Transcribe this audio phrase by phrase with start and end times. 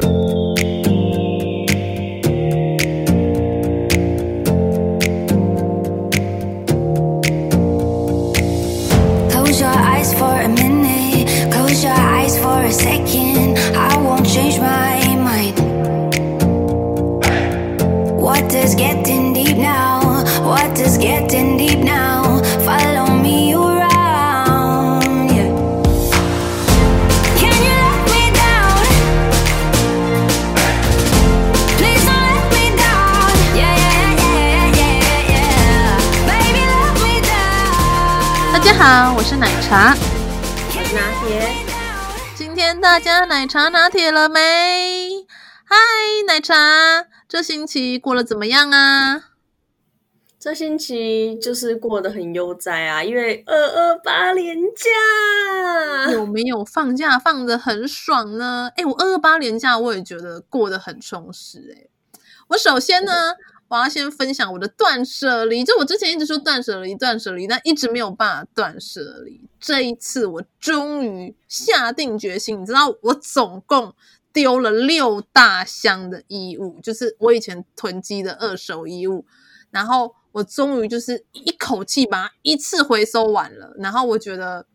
[0.00, 0.43] 好，我
[45.64, 45.76] 嗨，
[46.26, 49.30] 奶茶，这星期过得怎么样啊？
[50.38, 58.70] 这星期就是过得很悠哉啊，因为二二八连假，有没有放假放的很爽呢？
[58.76, 61.88] 哎，我二二八连假我也觉得过得很充实哎。
[62.48, 63.12] 我首先呢。
[63.68, 69.40] 我要先分享我的断舍离，就我之前一直说断舍离、断舍离，但一直没有办法断舍离。
[69.58, 73.96] 这一次我终于下定决心，你知道，我总共
[74.34, 79.24] 丢了六大箱的衣物，就是我以前囤积的二手衣物，
[79.70, 84.66] 然后我终于就是一口气把它一次回收完了，然后我觉得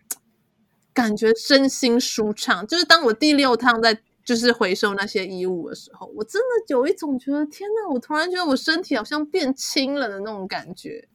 [0.91, 4.01] 感觉身心舒畅，就是当我第六趟在。
[4.25, 7.91] 就是回收那些衣物的时候，我真的有一种觉得天哪！
[7.91, 11.07] 我突然觉得我身体好像变轻了的那种感觉。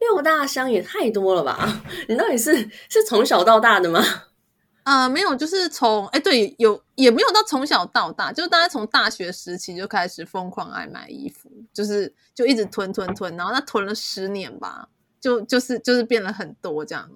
[0.00, 1.82] 六大箱也太多了吧？
[2.10, 4.04] 你到底是是从小到大的吗？
[4.84, 14.88] 啊、没有，就是从哎，对，有也没有到从小到大，就是大概从大学时期就开始疯狂爱买衣服，就是就一直囤囤囤，然后那囤了十年吧，
[15.20, 17.10] 就就是就是变了很多这样。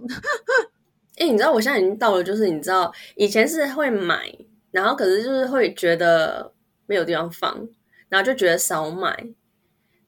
[1.19, 4.35] 哎，你知道我现在已经到了，就是你知道以前是会买。
[4.71, 6.53] 然后可是就是会觉得
[6.85, 7.67] 没有地方放，
[8.11, 9.27] 然后就觉得少买，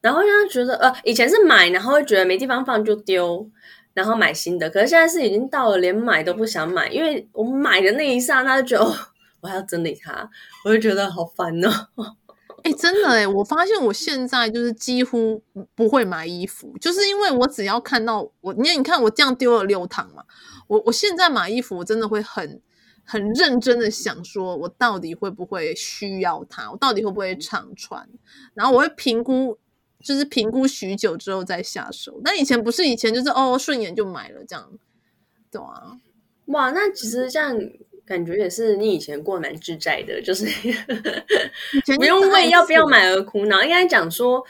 [0.01, 3.49] 然后现在觉得呃以前是买，然后会觉得没地方放就丢，
[3.93, 4.69] 然后买新的。
[4.69, 8.77] 可是现在是已经到了连买都不想买，因为我买的那一刹那就，
[9.41, 10.29] 我还要整理它，
[10.65, 11.69] 我就觉得好烦哦。
[12.63, 15.41] 哎，真的哎，我发现我现在就是几乎
[15.75, 20.23] 不会买衣服，就是因为我只要看到我，你看你看我这样丢了六趟嘛，
[20.67, 22.61] 我我现在买衣服我真的会很。
[23.03, 26.71] 很认真的想说，我到底会不会需要它？
[26.71, 28.07] 我到底会不会常穿？
[28.53, 29.57] 然后我会评估，
[30.03, 32.19] 就是评估许久之后再下手。
[32.23, 34.69] 但以前不是，以前就是哦，顺眼就买了这样，
[35.51, 35.97] 对啊。
[36.47, 37.57] 哇，那其实这样
[38.05, 40.45] 感觉也是你以前过蛮自在的，就是
[41.97, 43.63] 不用为要不要买而苦恼。
[43.63, 44.43] 应该讲说，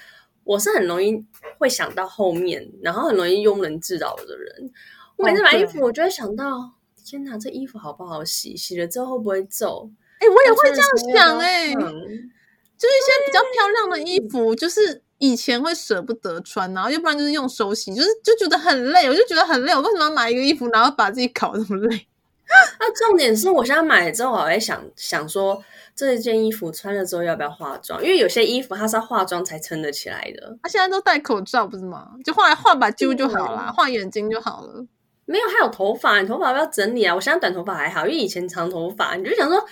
[0.44, 1.23] 我是很容易
[1.57, 4.72] 会想到后面，然后很容易庸人自扰的人。
[5.18, 6.73] 我每次买衣服，我就会想到。
[7.03, 8.56] 天哪，这衣服好不好洗？
[8.56, 9.89] 洗了之后会不会皱？
[10.19, 19.71] 哎、欸，我也会这样想哎、欸，就是一些比较漂亮的衣服，就是以前会舍不得穿，然后要不然就是用手洗，就是就觉得很累，我就觉得很累。
[19.71, 22.07] 我为什么要买一个衣服，然后把自己搞那么累？
[22.79, 25.63] 那重点是我现在买了之后，我还想想说，
[25.95, 28.03] 这件衣服穿了之后要不要化妆？
[28.03, 30.57] 因为有些衣服它是要化妆才撑得起来的。
[30.63, 32.09] 它、啊、现在都戴口罩不是吗？
[32.25, 34.83] 就画画把揪就好了，画眼睛就好了。
[35.25, 37.15] 没有，还有头发，你头发要不要整理啊？
[37.15, 39.63] 我现在短头发还好，因为以前长头发，你就想说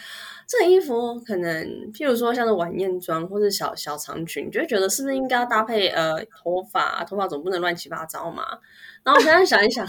[0.49, 7.03] 这个衣服可能，譬如说像是晚宴装或者小小长裙，你就会觉得是不是应该要搭配呃头发？
[7.05, 8.43] 头发总不能乱七八糟嘛。
[9.03, 9.85] 然后我现在想一想，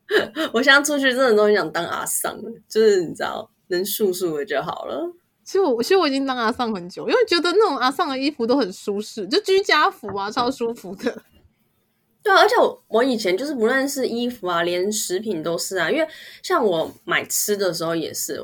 [0.54, 2.34] 我现在出去真的都很想当阿桑，
[2.66, 5.12] 就是你知道，能素素的就好了。
[5.44, 11.22] 其实我其实我已经当阿桑很久，因为觉得那种阿桑的衣服都很舒适，就居家服啊，超舒服的。
[12.24, 15.90] 对啊，而且我我以前就是不论是衣服啊，连食品都是啊。
[15.90, 16.08] 因为
[16.42, 18.42] 像我买吃的时候也是，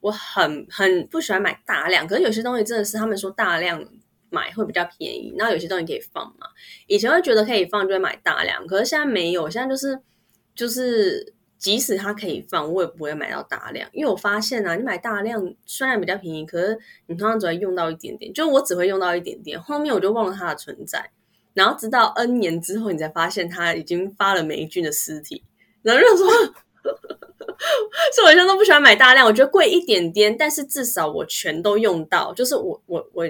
[0.00, 2.06] 我很很不喜欢买大量。
[2.06, 3.84] 可是有些东西真的是他们说大量
[4.30, 6.46] 买会比较便宜，然后有些东西可以放嘛。
[6.86, 9.48] 以前会觉得可以放就会买大量，可是现在没有。
[9.48, 10.00] 现在就是
[10.54, 21.10] 就是即使它可以放，我也不会买到大量，因为我发现啊，你买大量虽然比较便宜，可是你通常只会用到一点点，就我只会用到一点点，后面我就忘了它的存在。
[21.52, 25.42] 然后直到 N 年之后，你才发现它已经发了霉菌的尸体。
[25.82, 26.30] 然后就说，
[28.14, 33.28] 所以我现在都不喜欢买大量，我觉得贵一点点，但是至少我全都用到，就是我我我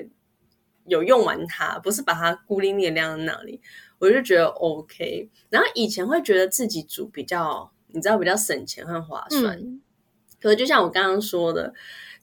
[0.87, 3.61] 有用完它，不是把它孤零零晾在那里，
[3.99, 5.29] 我就觉得 OK。
[5.49, 9.59] 然后以前会觉得自己煮比较，你知道比较省钱和划算。
[9.59, 9.81] 嗯、
[10.41, 11.75] 可是就像我刚刚说的，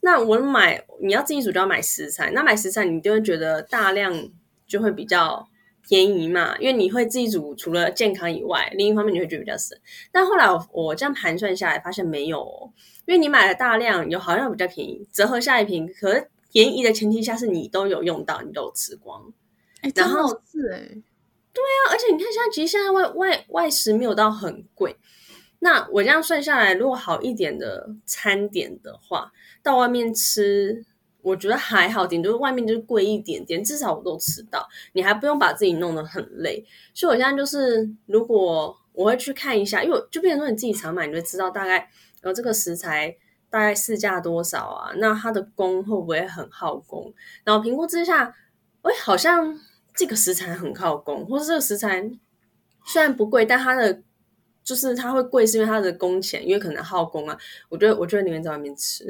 [0.01, 4.29] 那我买你要自己煮就要买食材，那买食材你就会觉得大量
[4.65, 5.49] 就会比较。
[5.87, 9.77] 便宜嘛，因为你会自己煮，除了健康以外，另一方面你会觉得比较省。
[10.11, 12.69] 但后来我我这样盘算下来，发现没有哦，
[13.05, 19.33] 因为你买了大量，有好像比较便宜，折合下一瓶，可是便宜的前提下是你都有用到，你都有吃光。
[19.81, 20.79] 哎，然后是哎，
[21.53, 24.97] 对啊，而且你看，现在其实现在外外外食没有到很贵。
[25.59, 29.31] 那我这样算下来，如果好一点的餐点的话，
[29.63, 30.85] 到外面吃，
[31.27, 36.65] 我觉得还好，顶多外面就是贵一点点，至少我都吃到，你还不用把自己弄得很累。
[36.93, 41.89] 所以我现在就是，如果我会去看一下，因为就变成说你自己常买，你就知道大概
[42.21, 43.15] 呃这个食材
[43.49, 47.13] 大概市价多少啊，那它的工会不会很耗工？
[47.43, 48.35] 然后评估之下，
[48.81, 49.59] 哎，好像。
[49.99, 52.07] 这个食材很耗工，或者这个食材
[52.85, 53.99] 虽然不贵，但它的
[54.63, 57.35] 就是它会贵，是因为它的工钱，因为可能耗工啊。
[57.67, 59.03] 我觉得，我觉得宁愿在外面吃，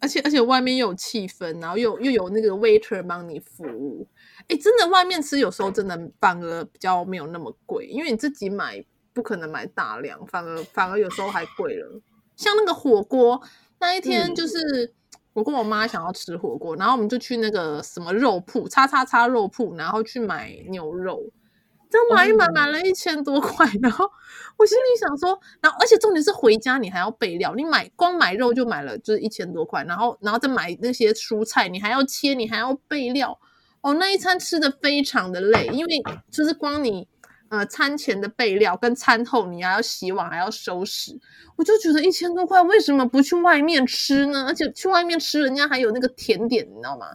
[0.00, 4.06] 而且而且外面又有气氛，然后又又有那个 waiter 帮你服务。
[4.48, 12.00] 哎，真的外面吃有时候真的反而比较没有那么贵，因为你自己买不可能买大量，反而反而有时候还贵了。
[12.36, 13.42] 像那个火锅
[13.80, 14.58] 那一天就是。
[14.84, 14.92] 嗯
[15.34, 21.22] 我跟我妈想要吃火锅，然后我们就去那个什么肉铺，叉叉叉肉铺，然后去买牛肉，
[21.90, 23.66] 这样买一买，买了一千多块。
[23.82, 24.08] 然后
[24.56, 33.38] 我心里想说，然后而且重点是回家你还要备料，你买光买肉就买了就是一千多块，然后然后再买那些蔬菜，你还要切，你还要备料。
[33.80, 37.08] 哦，那一餐吃的非常的累，因为就是光你。
[37.50, 41.18] 呃，餐前的备料跟餐后你还要洗碗还要收拾，
[41.56, 44.44] 我就觉得一千多块为什么不去外面吃呢？
[44.46, 47.06] 而且去外面吃，人家还有那个甜点，你知道吗？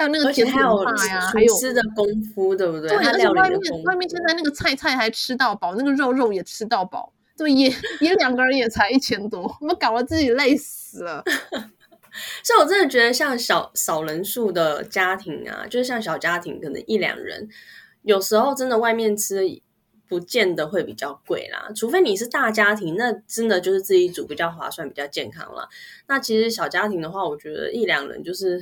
[0.00, 2.88] 还有那个甜点派呀，还有吃的功夫，对不对？
[2.88, 7.70] 对，而且外面外面现在那个菜菜还吃到饱，那个肉肉也吃到饱，对，也
[8.00, 11.22] 也两个人也才一千多，我们搞得自己累死了。
[12.42, 17.46] 所以，我真的觉得像小少人数的家庭啊，就是像小家庭，可能一两人，
[18.00, 19.60] 有时候真的外面吃。
[20.08, 25.68] 不见得会比较贵啦，除非你是大家庭，那真的就是自己煮比较划算、比较健康啦。
[26.08, 28.60] 那其实小家庭的话，我觉得一两人就是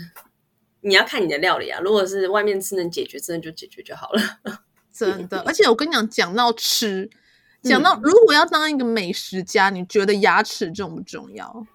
[0.80, 1.80] 你要看你的料理啊。
[1.80, 4.22] 如果是外面吃能解决，真的就解决就好了。
[4.92, 7.08] 真的，而且我跟你讲，讲到吃，
[7.62, 11.66] 讲到如果要当一个美食家，你觉得牙齿重不重要？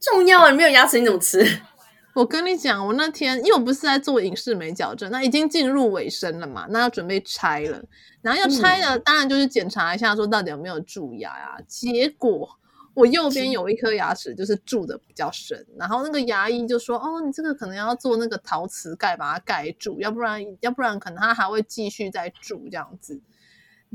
[0.00, 0.50] 重要啊！
[0.50, 1.60] 你没有牙齿你怎么吃？
[2.14, 7.82] 我跟你讲，我那天因为我不是在做影视美矫正，那已经进入尾声了嘛，那要准备拆了，
[8.20, 11.58] 然后要拆了，当然就是检查一下说到底有没有蛀牙、啊。
[11.66, 12.58] 结果
[12.94, 23.20] 我右边有一颗牙齿就是蛀的比较深，然后那个牙医就说：“哦，你这个可能要做那个陶瓷盖把它盖住，要不然要不然可能它还会继续再蛀这样子。”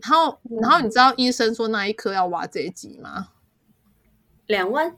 [0.01, 3.29] 然后然后你知道医生说那一颗要挖这一级吗？
[4.47, 4.95] 两万。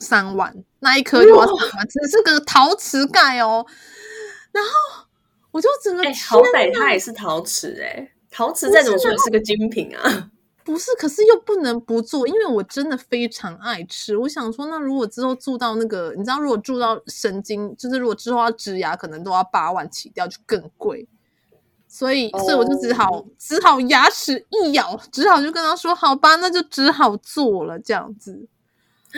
[0.00, 3.66] 三万，那一颗就要三万，只是个陶瓷盖哦。
[4.52, 4.70] 然后
[5.50, 10.30] 我就整个，哎、欸，好歹它也是陶瓷哎、欸，陶瓷再怎么说也是个精品啊。
[10.68, 14.14] 不是，可是又不能不做，因为我真的非常爱吃。
[14.14, 21.08] 我想说，那如果之后住到那个，你知道，如果住到神经，就是如果之后要植牙，可能都要八万起掉，就更贵。
[21.88, 23.24] 所以，所以我就只好、oh.
[23.38, 28.46] 只好牙齿一咬，只好就跟他说：“好吧，那就只好做了这样子。”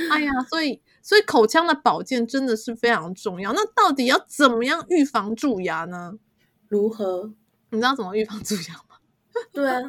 [0.08, 3.52] 哎呀，所以所以口腔的保健真的是非常重要。
[3.52, 6.12] 那到底要怎么样预防蛀牙呢？
[6.68, 7.32] 如何？
[7.70, 8.98] 你知道怎么预防蛀牙吗？
[9.52, 9.82] 对啊，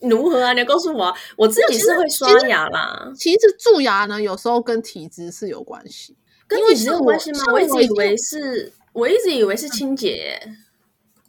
[0.00, 0.52] 如何啊？
[0.52, 1.14] 你要告诉我啊！
[1.36, 3.12] 我自己是会刷牙啦。
[3.16, 6.16] 其实蛀牙呢，有时候跟体质是有关系。
[6.46, 7.40] 跟体质有关系吗？
[7.52, 10.56] 我一直以为是，我一直以为是清洁耶。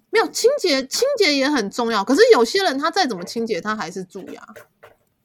[0.09, 2.03] 没有清洁，清洁也很重要。
[2.03, 4.43] 可是有些人他再怎么清洁，他还是蛀牙。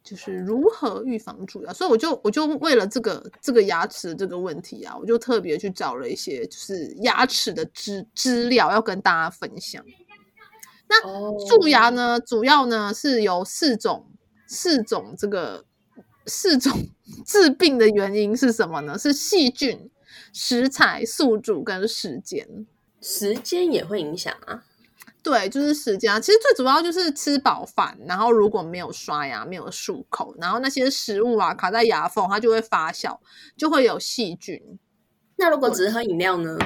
[0.04, 9.82] 就是如何预防蛀牙，所以我就我就为了这个这个牙齿这个问题啊，我就特别去找了一些就是牙齿的资资料要跟大家分享。
[10.92, 14.10] 那蛀牙呢，主要呢是有四种
[14.46, 15.64] 四种这个
[16.26, 16.72] 四种
[17.24, 18.98] 治病的原因是什么呢？
[18.98, 19.90] 是细菌、
[20.32, 22.66] 食材、宿主跟时间。
[23.00, 24.64] 时间也会影响啊。
[25.22, 26.20] 对，就是时间。
[26.20, 33.18] 其实最主要就是吃饱饭，然后如果没有刷牙、没有漱口，然后那些食物啊卡在牙缝，它就会发酵，
[33.56, 34.60] 就会有细菌。
[35.36, 36.58] 那如果只是喝饮料呢？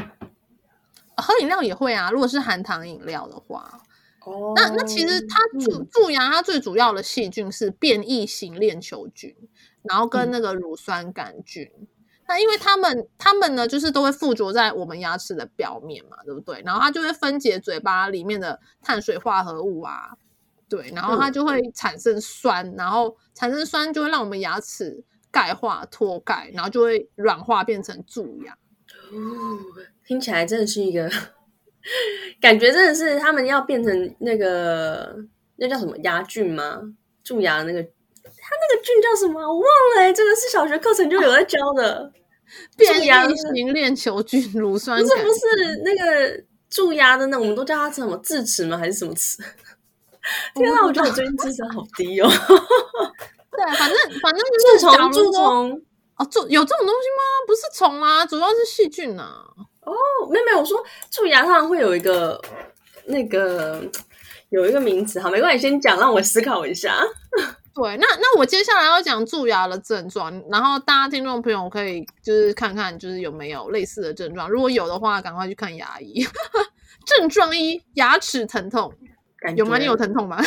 [1.18, 2.10] 喝饮料也会啊。
[2.10, 3.80] 如果是含糖饮料的话，
[4.26, 9.34] 哦，那那其实它蛀蛀牙，它最主要的细菌是变异型链球菌，
[9.82, 11.70] 然后跟那个乳酸杆菌。
[11.78, 11.86] 嗯
[12.28, 16.60] 那因为他们，他们呢，就是都会附着在我们牙齿的表面嘛，对不对？
[16.66, 20.16] 然后它就会分解嘴巴里面的碳水化合物啊，
[20.68, 28.54] 对，然后它就会产生酸，然后产生酸就会让我们牙齿钙化脱钙，然后就会软化变成蛀牙。
[29.12, 29.62] 哦，
[30.04, 31.08] 听起来真的是一个
[32.40, 35.16] 感觉，真的是他们要变成那个
[35.56, 36.80] 那叫什么牙菌吗？
[37.22, 37.82] 蛀牙的那个。
[38.38, 39.40] 它那个菌叫什么？
[39.40, 42.12] 我忘了哎、欸，这个是小学课程就有在教的。
[42.76, 48.78] 变异型链球菌乳酸不是不是那个蛀牙的那，我们都叫它什么智齿吗？
[48.78, 49.42] 还是什么齿？
[50.54, 52.28] 天啊，我觉得我最近智商好低哦。
[53.50, 55.82] 对，反正反正就是蛀虫蛀虫
[56.18, 57.22] 哦，蛀有这种东西吗？
[57.48, 59.44] 不是虫啊，主要是细菌啊。
[59.86, 59.94] 哦，
[60.30, 62.40] 没有没有，我说蛀牙上会有一个
[63.06, 63.82] 那个
[64.50, 66.94] 有一个名词，好，没关系，先讲，让我思考一下。
[67.74, 76.26] 对，那那我接下来要讲蛀牙的症状，然后大家听众朋友可以就是看看，就是有没有类似的症状，如果有的话，赶快去看牙医。
[77.04, 78.92] 症状一：牙齿疼痛，
[79.56, 79.78] 有吗？
[79.78, 80.42] 你有疼痛吗？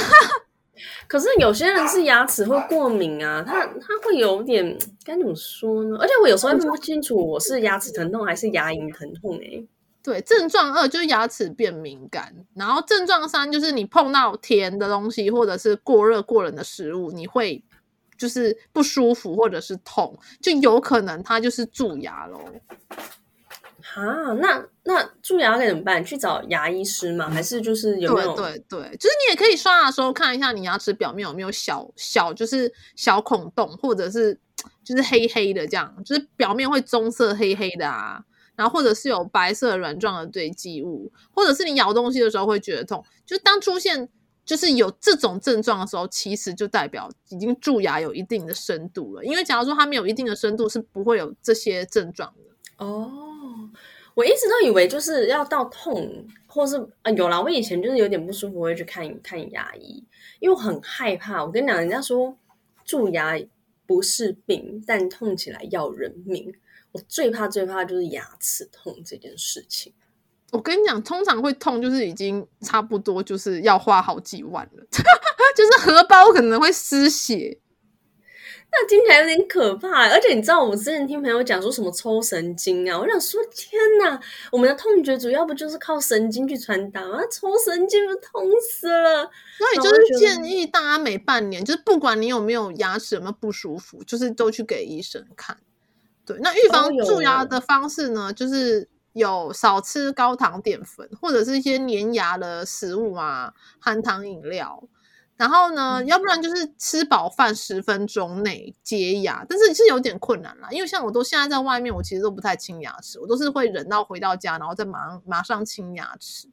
[1.08, 5.98] 可是有些人是牙齿会过敏啊，他他会有点该怎么说呢？
[6.00, 9.68] 而且我有时候分不清楚我是牙齿疼痛还是牙龈疼痛诶、欸
[10.02, 17.62] 对，症状二就是牙齿变敏感，然后症状三就是你碰到甜的东西或者是过热过冷的食物，你会
[18.18, 22.40] 就是不舒服或者是痛，就有可能它就是蛀牙喽。
[23.82, 24.04] 哈，
[24.40, 26.04] 那那蛀牙该怎么办？
[26.04, 27.30] 去找牙医师吗？
[27.30, 28.36] 还是就是有没有？
[28.36, 34.40] 对对对，就是你也可以刷牙的时候看一下你牙齿表面有没有小小就是小孔洞，或者是
[34.84, 38.24] 就是黑黑的这样，就是表面会棕色黑黑的啊。
[38.56, 44.10] 然后或者是有白色软状的堆积物，或者是你咬东西的时候会觉得痛，就当出现
[44.44, 49.24] 就是有这种症状的时候，其实就代表已经蛀牙有一定的深度了。
[49.24, 52.86] 因为假如说它没有一定的深度，是不会有这些症状的。
[52.86, 53.29] 哦，
[54.20, 60.04] 我一直都以为就是要到痛，或是啊有啦，我以前就是有点不舒服，我会去看看牙医，
[60.42, 61.42] 因为我很害怕。
[61.42, 62.38] 我跟你讲，人家说
[62.84, 63.40] 蛀牙
[63.88, 66.54] 不是病，但痛起来要人命。
[66.92, 69.94] 我最怕最怕就是牙齿痛这件事情。
[70.52, 74.84] 我跟你讲，通常会痛就是已经差不多就是要花好几万了，
[75.56, 77.58] 就是荷包可能会失血。
[78.72, 80.08] 那听起来有点可怕。
[80.10, 84.20] 而且你知道，我之前听朋友讲说什么抽神经啊，我想说天哪，
[84.52, 87.20] 我们的痛觉主要不就是靠神经去传达吗？
[87.32, 89.30] 抽神经不痛死了。
[89.58, 95.58] 所以就是建议大家每半年，就是不管你有没有牙齿有没有不舒服，就是都去给医生看。
[96.26, 104.84] 对，那预防蛀牙的方式呢，就是有少吃高糖淀粉，或者是一些粘牙的食物啊，含糖饮料。
[105.40, 116.50] 然后呢，要不然就是吃饱饭十分钟内洁牙，但是是有点困难啦，因为像我都现在在外面，我其实都不太清牙齿，我都是会忍到回到家，然后再马上马上清牙齿。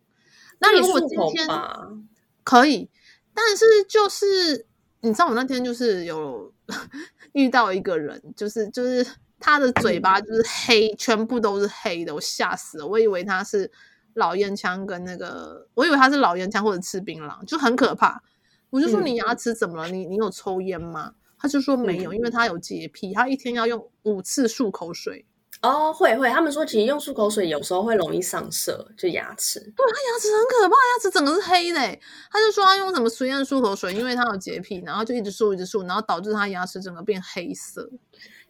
[0.60, 1.48] 那如果今天
[2.44, 2.88] 可以，
[3.34, 4.66] 但是就是
[5.00, 6.52] 你知道，我那天就是有
[7.32, 9.04] 遇到一个人，就是就是。
[9.38, 12.86] 他的嘴巴就是黑，全部都是黑的，我吓死了。
[12.86, 13.70] 我以为他是
[14.14, 18.22] 老烟枪跟那个，我以为他是老烟枪或者吃槟榔，就很可怕。
[18.76, 19.88] 我就说，你牙齿怎么了？
[19.88, 21.14] 你你有抽烟吗？
[21.38, 25.24] 他就说没有，因为他有洁癖，他一天要用五次漱口水。
[25.62, 29.58] 哦，会会，他们说其实用漱口水有时候会容易上色，就牙齿。
[29.58, 31.80] 对，他牙齿很可怕，牙齿整个是黑的。
[32.30, 37.88] 他就说他用什么实验漱口水，因为他有洁癖，然后就一直漱一直漱，然后导致他牙齿整个变黑色。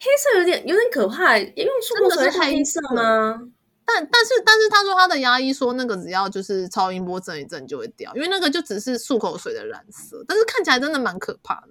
[0.00, 3.40] 黑色有点有点可怕，因为漱口水是黑色吗？
[3.86, 11.68] 但但是但是他说他的牙医说那个只要就是超音波震一震就会掉，因为那个就只是漱口水的染色，但是看起来真的蛮可怕的。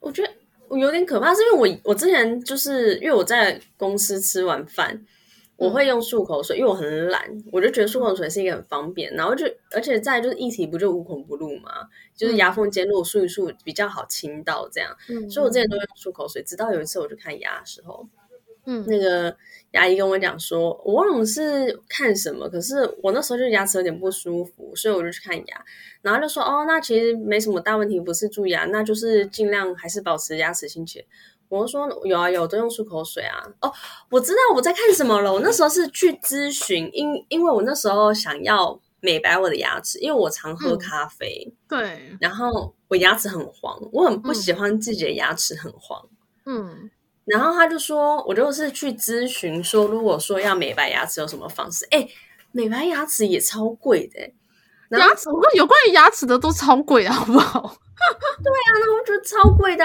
[0.00, 0.32] 我觉得
[0.68, 5.04] 我有点可怕，是因为我我之前就是因为我在公司吃完饭。
[5.58, 9.12] 我会用漱口水，因为我很懒，我就觉得漱口水是一个很方便。
[9.14, 11.72] 然后就，而且再就是一体不就无孔不入嘛，
[12.16, 14.96] 就是牙缝间如果漱一漱比较好清到这样。
[15.08, 16.40] 嗯，所以我之前都用漱口水。
[16.44, 18.08] 直到有一次我去看牙的时候，
[18.70, 19.34] 嗯，那个
[19.70, 25.64] 牙医跟我讲说，我忘了是看什么，可是我那时候就牙齿有点不舒服，所以我就去看牙。
[26.02, 31.06] 然后就说，哦，那其实没什么大问题，不是蛀牙，那就是尽量还是保持牙齿清洁。
[31.48, 33.42] 我说有啊有，都用漱口水啊。
[33.62, 33.72] 哦，
[34.10, 35.32] 我知道我在看什么了。
[35.32, 41.50] 我那时候是去咨询，因因为我那时候想要美白我的牙齿，因为我常喝咖啡。
[41.70, 42.18] 嗯、对。
[42.20, 46.06] 然后我牙齿很黄，我很不喜欢自己的牙齿很黄。
[46.44, 46.90] 嗯。
[47.28, 51.86] 然后他就说，我就是去咨询说，如果说要美白牙齿有什么方式？
[51.90, 52.08] 哎，
[52.52, 54.20] 美白牙齿也超贵的。
[54.98, 57.60] 牙齿，我有关于牙齿的都超贵的，好不好？
[58.42, 59.84] 对啊，然后我觉得超贵的，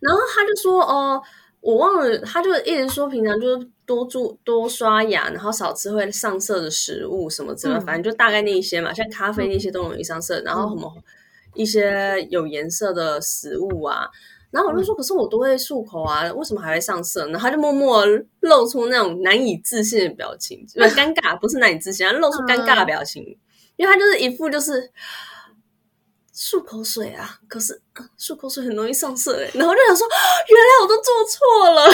[0.00, 1.20] 然后他就说哦，
[1.60, 10.94] 我忘了，他就一直说平常就是多注多刷牙，然后少吃会上色的食物什么之类，嗯、反正就大概那一些嘛，像咖啡那些都容易上色，嗯、然后什么
[11.54, 14.08] 一些有颜色的食物啊，
[14.54, 17.38] 然后我就说，嗯、可是我都会漱口啊，为什么还会上色呢？
[17.38, 18.06] 他就默默
[18.40, 23.36] 露出那种难以置信的表情， 就尴尬，不是难以置信，他露出尴尬的表情，嗯、
[23.76, 24.90] 因为他就是一副就是。
[26.36, 27.80] 漱口水啊，可是
[28.18, 30.04] 漱口水很容易上色哎，然后就想说，
[30.48, 31.86] 原来我都做错了。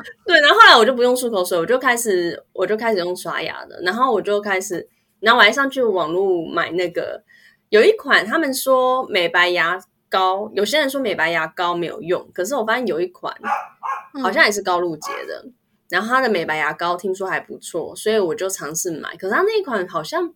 [0.24, 4.88] 对，然后后来我就不用漱口水，我就开始我就开始用刷牙的，然后我就开始，
[5.20, 7.22] 然后我还上去网络买那个，
[7.68, 9.78] 有一款他们说美白牙
[10.16, 13.34] 膏，有些人说美白牙膏没有用，可是我发现有一款
[14.22, 15.54] 好像也是高露洁的，嗯、
[15.90, 20.32] 然后它的美白牙膏听说还不错，所以我就尝试买，可是它那一款好像。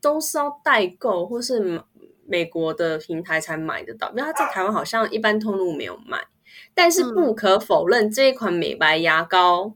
[0.00, 1.82] 都是要代购或是
[2.24, 6.24] 美国的平台才买得到，因为它在台湾好像一般通路没有卖。
[6.72, 9.74] 但是不可否认，嗯、这一款美白牙膏，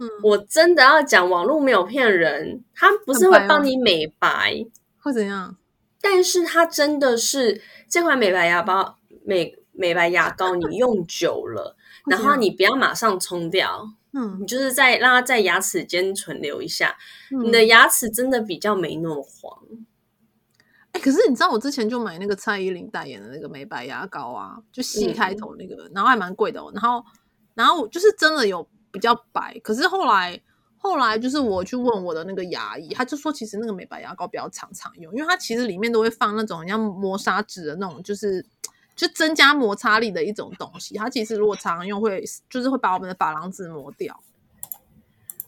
[0.00, 4.66] 嗯，我真的要讲，网络没有骗人，它不是会帮你美白
[4.98, 5.56] 或怎样，
[6.00, 7.62] 但是它真的是
[7.92, 11.76] 这款美白牙膏美美白牙膏，你用久了，
[12.08, 13.86] 然后你不要马上冲掉。
[14.14, 16.96] 嗯，你就是在让它在牙齿间存留一下，
[17.30, 19.62] 嗯、你的牙齿真的比较没那么黄。
[20.92, 26.72] 哎、欸，可是你知道我之前就买那个蔡依林代言的那个美白牙膏啊，就 C 开头那个，嗯、然后还蛮贵的哦。
[26.74, 27.04] 然后，
[27.52, 30.40] 然后就是真的有比较白，可是后来
[30.82, 38.44] 后来就是我去问我的那个牙医，他就说其实那个美白牙膏比较常常用，因为它其实里面都会放那种像磨砂纸的那种，就是。
[38.94, 44.22] 就增加摩擦力的一种东西，它其实如果常用会，就是会把我们的珐琅质磨掉。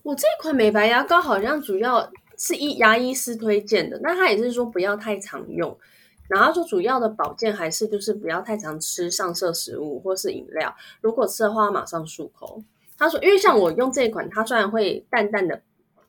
[0.03, 5.79] 我这款美白牙膏好像主要是医牙医师推荐的，那他也是说不要太常用，
[6.27, 12.63] 然后说主要的保健还是就是不要太常吃上色食物或是饮料，如果吃的话马上漱口。
[12.97, 15.63] 他说，因为像我用这一款，它虽然会淡淡的。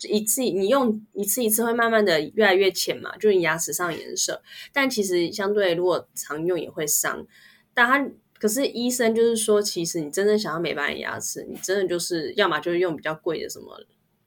[0.10, 4.42] 一次你用一次一次会慢慢的越来越浅嘛，就是你牙齿上颜色。
[4.74, 7.25] 但其实相对如果常用也会伤。
[7.74, 8.06] 但他
[8.38, 13.80] 可是医生就是说，其实你真正想要美白你牙齿，你真的就是要么就是用比较贵的什么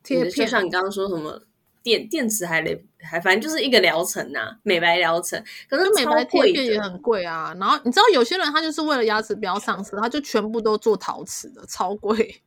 [0.02, 1.38] 贴片，就像你刚刚说什么
[1.82, 5.40] 电电池还得还反正就是一个疗程呐、啊，美白疗程。
[5.68, 7.54] 可是美白贴片也很贵啊。
[7.60, 12.42] 然后你知道有些人他就是为了牙齿不要上色，他就全部都做陶瓷的，超贵。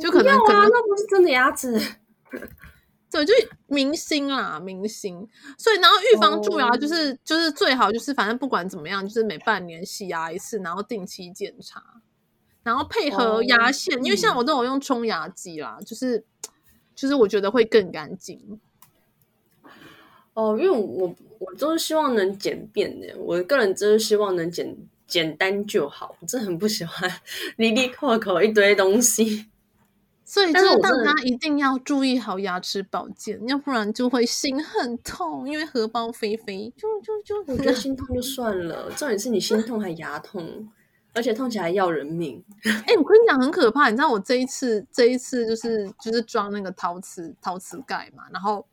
[0.00, 1.80] 就可能要啊，可能那不是真的牙齿。
[3.08, 3.32] 对，就
[3.68, 5.26] 明星啦，明星。
[5.56, 7.18] 所以，然后预防蛀牙就是、oh.
[7.24, 11.82] 就是最好，就是反正不管怎么样，就是每半年洗牙一次，然后定期检查，
[12.62, 14.04] 然后配合牙线，oh.
[14.04, 16.22] 因为像我都有用冲牙机啦，就是
[16.94, 18.60] 就是我觉得会更干净。
[20.34, 27.10] 哦，oh, 因为我我都是希望能简便的，我个人真是希望能简简单就好，我真的很不喜欢
[27.56, 29.46] 哩哩扣扣一堆东西。
[30.28, 40.68] 所以，就是大家一定要注意好牙齿保健，要不然就会心很痛，因为荷包飞飞，就就就我觉得心痛就算了，重点是你心痛还牙痛，
[41.14, 42.44] 而且痛起来要人命。
[42.66, 48.66] 哎、欸，我跟你讲很可怕，你知道我这一次这一次就是就是装那个陶瓷陶瓷盖嘛，然后。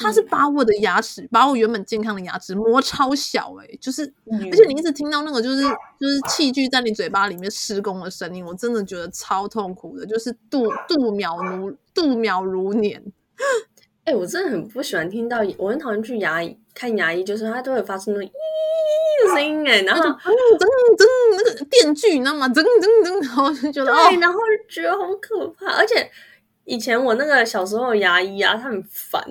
[0.00, 4.02] 它是把我的牙齿，把我原本健康的牙齿磨超小，欸，哎，就是，
[4.50, 13.02] 而且你一直听到那个就是就是器具在你嘴巴里面施工的声音，我真的觉得超痛苦的，就是度度秒如度秒如年。
[14.04, 22.48] 哎，我真的很不喜欢听到，我很讨厌去牙医看牙医，就是他都会发出那种咦的声音，哎，然后噔噔那个电锯，你知道吗？
[22.48, 22.64] 噔噔
[23.04, 25.72] 噔，然后就觉得，对，然后就觉得好可怕。
[25.72, 26.10] 而且
[26.64, 29.22] 以前我那个小时候牙医啊，他很烦。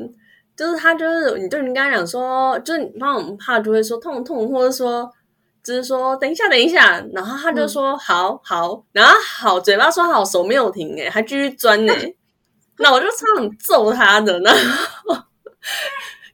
[0.59, 5.09] 就是他，就是你，就你刚才讲说，就是怕我们怕就会说痛痛，或者说
[5.63, 12.13] 就是说等一下，等一下，然后他就说、嗯、好好，然后好，嘴巴说好，手没有停，诶还继续钻诶
[12.79, 14.51] 那我就超想揍他的呢。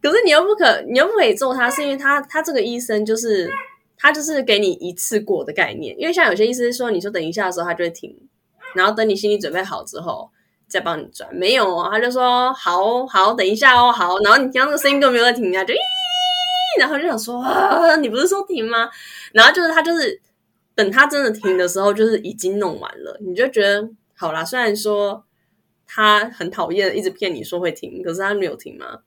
[0.02, 3.48] 可是你又不可，你又不可以揍他，是因为他他这个医生就是
[3.96, 8.18] 他就是给你一次过的概念，因为像有些医生说，你说等一下的时候，他就会停，
[8.74, 10.32] 然后等你心理准备好之后。
[10.67, 15.78] 再帮你转，没有，他就说好好，等一下哦，好，然后你听到那个声音都没有在停下，就咦，
[16.80, 18.89] 然后就想说啊，你不是说停吗？
[19.32, 20.19] 然后就是他就是
[20.73, 24.43] 等他真的停的时候，就是已经弄完了，你就觉得好啦。
[24.43, 25.23] 虽然说
[25.88, 28.99] 他很讨厌，一直骗你说会停，可是他没有停嘛。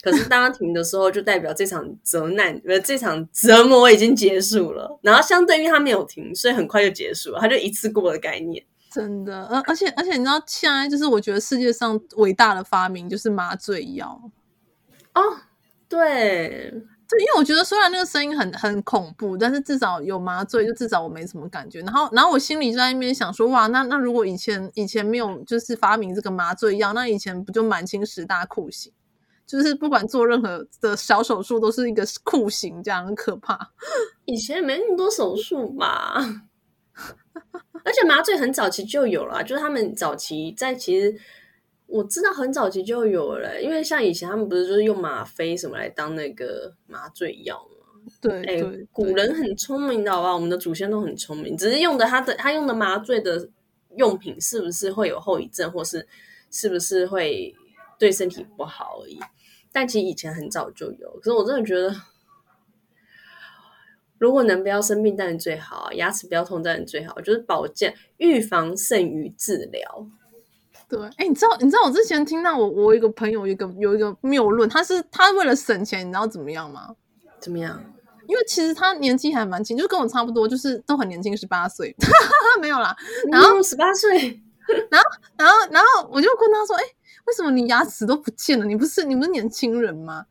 [0.00, 4.96] 可是当他停的时候，就代表这场责难， 呃，这场折磨已经结束了。
[5.02, 8.64] 然后相对于他没有停，所以很快就结束了，他就一次过的概念。
[8.98, 14.20] 真的，而而且而且，你知道现在就是我觉得世界上伟大的发明就是麻醉药
[15.14, 15.22] 哦，
[15.88, 16.68] 对，
[17.08, 21.80] 对，因为我觉得虽然那个声音很很恐怖，但是至少有麻醉，就至少我没什么感觉。
[21.82, 28.92] 然后然后我心里就在那边想说，哇，那那如果以前以前没有就是发明这个麻醉药，那以前不就满清十大酷刑？
[29.46, 33.70] 就是不管做任何的小手术都是一个酷刑，这样很可怕。
[34.24, 36.47] 以前没那么多手术嘛。
[37.84, 41.16] 而且麻醉很早期就有了，就是他们早期在其实
[41.86, 47.86] 我知道很早期就有了，因为像以前他们不是就是用吗啡什么来当那个麻醉药吗？
[48.20, 50.34] 对，古人很聪明的好吧？
[50.34, 53.48] 我们的祖先都很聪明，只是用的他的他用的麻醉的
[53.96, 56.06] 用品是不是会有后遗症，或是
[56.50, 57.54] 是不是会
[57.98, 59.18] 对身体不好而已。
[59.72, 61.94] 但其实以前很早就有，可是我真的觉得，
[64.18, 70.06] 如果能不要生病当然最好，牙齿不要痛当然最好，就是保健预防胜于治疗。
[70.88, 76.94] 对，哎，你知道，你知道我之前听到我我一个朋友一个有一个谬论，他是他为了省钱，你知道怎么样吗？
[77.40, 77.82] 怎么样？
[78.26, 81.94] 因为其实他年纪还蛮轻，就跟我差不多，就是都很年轻，十八岁，
[82.60, 82.94] 没有啦。
[83.30, 84.40] 然后十八岁，
[84.90, 86.82] 然后然后然后我就跟他说，哎，
[87.26, 88.64] 为什么你牙齿都不见了？
[88.64, 90.26] 你不是你不是年轻人吗？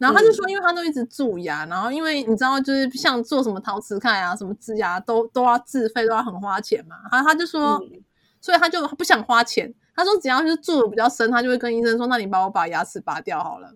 [0.00, 6.96] 然后他就说，因为他都一直蛀牙，嗯、然后因为你知道，就是像做什么陶瓷开啊，什么植牙都都要自费，都要很花钱嘛。
[7.12, 8.02] 然后他就说，嗯、
[8.40, 9.72] 所以他就不想花钱。
[9.94, 13.74] 他说：“只要是蛀的比较深，他就会跟医生说：‘那你帮我把牙齿拔掉好了。’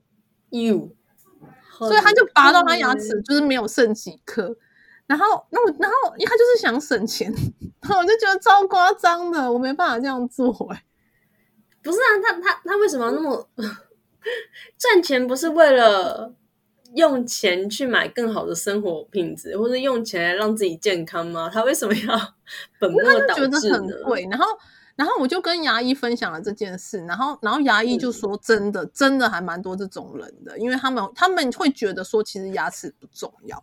[0.49, 0.93] You，，
[1.77, 4.57] 所以他就拔到他牙齿就是没有剩几颗。
[5.07, 7.31] 然后，那我，然后，因为他就是想省钱，
[7.83, 10.51] 然后我就觉得超夸张的，我没办法这样做。
[10.73, 10.83] 哎，
[11.83, 13.47] 不是啊，他他他为什么要那么
[14.79, 15.27] 赚钱？
[15.27, 16.35] 不是为了
[16.95, 21.51] 用钱去买更好的生活品质，或者用钱来让自己健康吗？
[21.53, 22.35] 他为什么要
[22.81, 23.61] 本末倒置呢？
[23.61, 24.47] 觉得很贵，然后。”
[24.97, 33.61] 然后我就跟牙医分享了这件事，然后然后牙医就说：“真的，真的还蛮多这种人的，因为他们他们会觉得说，其实牙齿不重要。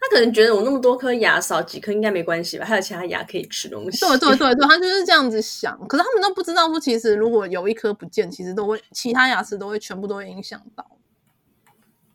[0.00, 5.76] 他可能觉得我那么多颗牙少几颗应该没关系吧，还有其他牙可以吃东西。”对对对对，他就是这样子想。
[5.88, 10.84] 可是他们都不知道说，其实如果有一颗不见，其实都会其他牙齿都会全部都会影响到。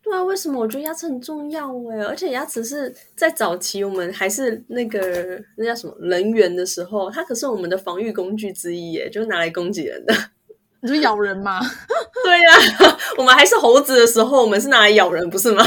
[0.01, 2.03] 对啊，为什么我觉得牙齿很重要哎？
[2.03, 10.13] 而且牙齿是在早期我们还是那个那叫什么人猿的时候，它可是我们的防御工具之一耶，就是拿来攻击人的。
[10.81, 11.61] 你说咬人吗？
[12.25, 15.65] 对呀、啊， 我们还是猴子的时候，我们是拿来咬人，不是吗？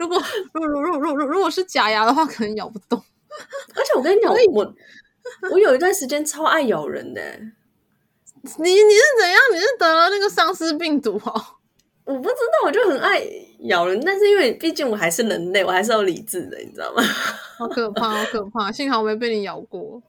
[0.00, 0.20] 如果
[0.54, 2.98] 如如如如如如果是假牙的话，可能咬不动。
[3.76, 4.74] 而且我跟你讲，我
[5.52, 7.20] 我有一段时间超爱咬人的。
[8.58, 9.38] 你你是怎样？
[9.52, 11.44] 你是得了那个丧尸病毒哦？
[12.04, 13.22] 我不知道，我就很爱
[13.68, 17.02] 咬人，但是因为毕竟我还是人类，我还是要理智的，你知道吗？
[17.58, 18.72] 好可怕，好可怕！
[18.72, 20.02] 幸好我没被你咬过。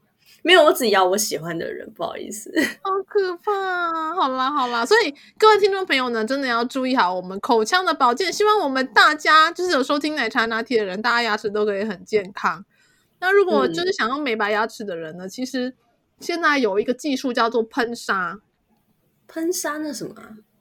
[0.43, 2.51] 没有，我只咬我喜欢的人，不好意思。
[2.82, 4.15] 好可怕！
[4.15, 8.32] 好啦，好啦，所以各位听众朋友呢，真的要注意好我们口腔的保健。
[8.34, 12.65] 希望我们大家就是有收听奶茶拿铁的人，大家牙齿都可以很健康。
[13.19, 15.75] 那如果就是想要美白牙齿的人呢，嗯、其实
[16.19, 18.39] 现在有一个技术叫做喷砂。
[19.27, 20.13] 喷砂那什么？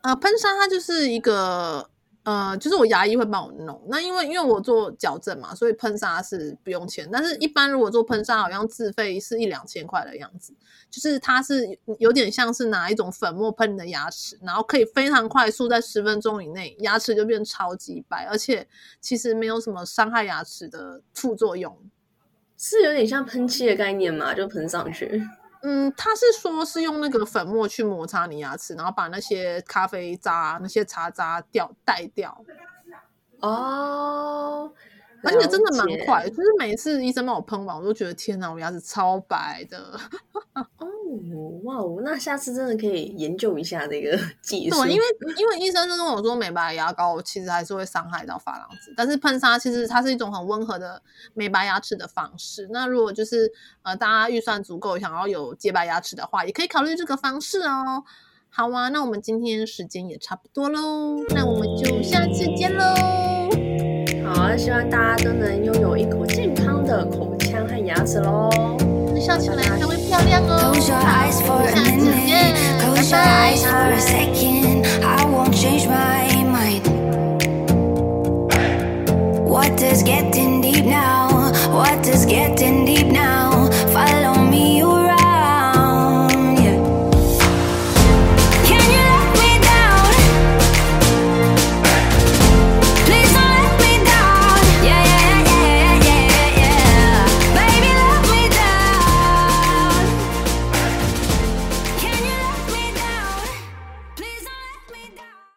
[0.03, 1.90] 呃，喷砂它就是一个，
[2.23, 3.83] 呃，就是我牙医会帮我弄。
[3.89, 7.09] 那因为因为我做矫正嘛，所以喷砂是不用钱。
[7.11, 10.53] 但是一般如果做喷砂，好像自费是一两千块的样子。
[10.91, 18.67] 就是它是有点像是拿一种粉末喷你的牙齿，然后可以非常快速在十分钟以内，牙齿就变超级白，而且
[19.01, 21.75] 其实没有什么伤害牙齿的副作用。
[22.59, 25.27] 是有点像喷漆的概念嘛，就喷上去。
[25.63, 32.45] 嗯，他是说是用那个粉末去摩擦你牙齿，然后把那些咖啡渣、那些茶渣掉带掉。
[33.41, 34.73] 哦。
[35.23, 39.99] 而且真的蛮快，就是每次医生帮我喷完，我都觉得天哪，我牙齿超白的。
[40.55, 40.87] 哦，
[41.65, 44.83] 哇哦，那下次真的可以研究一下这个技术。
[44.83, 45.05] 对，因为
[45.37, 51.03] 因为医生就跟我说，美白牙膏其实还是会伤害到珐琅质，但是喷砂其实它是一种很温和的
[51.35, 52.69] 美白牙齿的方式。
[52.73, 53.51] 那如果就是
[53.83, 58.05] 呃大家预算足够，想要有洁白牙齿的话，也可以考虑这个方式哦。
[58.49, 63.40] 好啊，那我们今天时间也差不多喽，那我们就下次见喽。
[64.57, 68.51] 希望大家都能拥有一口健康的口腔和牙齿喽
[69.21, 70.91] 笑起来才会漂亮哦 close
[73.11, 73.51] 拜
[79.47, 83.40] what is getting deep now what is getting deep now